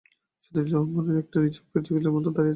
সত্য 0.43 0.55
জিনিসটা 0.55 0.77
ওর 0.77 0.87
মনে 0.95 1.11
একটা 1.19 1.37
নিছক 1.43 1.65
প্রেজুডিসের 1.71 2.13
মতো 2.15 2.29
দাঁড়িয়ে 2.29 2.39
গেছে। 2.39 2.49